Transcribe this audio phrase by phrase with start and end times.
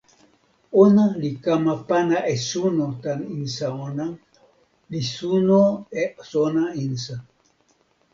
[0.83, 4.07] ona li kama pana e suno tan insa ona,
[4.91, 5.61] li suno
[6.01, 7.15] e sona insa.